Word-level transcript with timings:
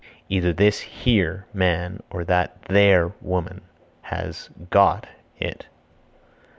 Either 0.29 0.51
this 0.51 0.79
(here) 0.79 1.45
man 1.53 2.01
or 2.09 2.23
that 2.23 2.59
(there) 2.63 3.09
woman 3.21 3.61
has 4.05 4.49
(got) 4.71 5.05
it. 5.37 5.67